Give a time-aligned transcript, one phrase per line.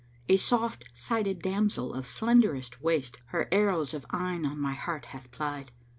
[0.27, 5.05] A soft sided damsel of slenderest waist * Her arrows of eyne on my heart
[5.13, 5.71] hath plied?